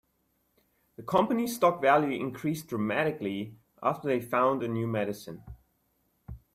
[0.95, 5.43] The company's stock value increased dramatically after they found a new medicine.